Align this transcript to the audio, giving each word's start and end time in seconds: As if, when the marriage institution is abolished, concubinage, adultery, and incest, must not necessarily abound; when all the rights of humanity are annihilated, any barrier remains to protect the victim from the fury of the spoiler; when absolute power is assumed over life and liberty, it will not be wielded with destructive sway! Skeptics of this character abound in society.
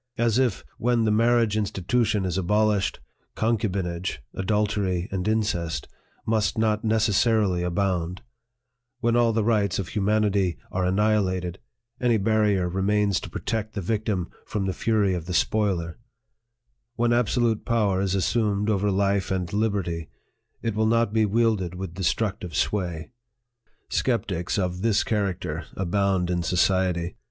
As 0.17 0.39
if, 0.39 0.63
when 0.79 1.03
the 1.05 1.11
marriage 1.11 1.55
institution 1.55 2.25
is 2.25 2.35
abolished, 2.35 2.99
concubinage, 3.35 4.17
adultery, 4.33 5.07
and 5.11 5.27
incest, 5.27 5.87
must 6.25 6.57
not 6.57 6.83
necessarily 6.83 7.61
abound; 7.61 8.23
when 9.01 9.15
all 9.15 9.31
the 9.31 9.43
rights 9.43 9.77
of 9.77 9.89
humanity 9.89 10.57
are 10.71 10.85
annihilated, 10.85 11.59
any 12.01 12.17
barrier 12.17 12.67
remains 12.67 13.19
to 13.19 13.29
protect 13.29 13.75
the 13.75 13.79
victim 13.81 14.31
from 14.43 14.65
the 14.65 14.73
fury 14.73 15.13
of 15.13 15.27
the 15.27 15.35
spoiler; 15.35 15.99
when 16.95 17.13
absolute 17.13 17.63
power 17.63 18.01
is 18.01 18.15
assumed 18.15 18.71
over 18.71 18.89
life 18.89 19.29
and 19.29 19.53
liberty, 19.53 20.09
it 20.63 20.73
will 20.73 20.87
not 20.87 21.13
be 21.13 21.27
wielded 21.27 21.75
with 21.75 21.93
destructive 21.93 22.55
sway! 22.55 23.11
Skeptics 23.87 24.57
of 24.57 24.81
this 24.81 25.03
character 25.03 25.65
abound 25.77 26.31
in 26.31 26.41
society. 26.41 27.17